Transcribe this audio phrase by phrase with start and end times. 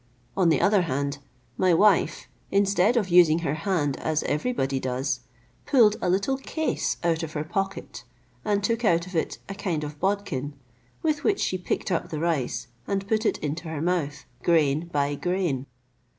[0.35, 1.19] On the other hand,
[1.59, 5.19] my wife, instead of using her hand as everybody does,
[5.67, 8.03] pulled a little case out of her pocket,
[8.43, 10.55] and took out of it a kind of bodkin,
[11.03, 15.13] with which she picked up the rice, and put it into her mouth, grain by
[15.13, 15.67] grain.